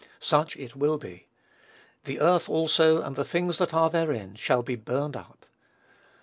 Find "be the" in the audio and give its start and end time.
0.97-2.19